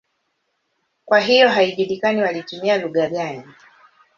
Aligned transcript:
Kwa 1.05 1.19
hiyo 1.19 1.49
haijulikani 1.49 2.21
walitumia 2.21 2.77
lugha 2.77 3.09
gani. 3.09 3.43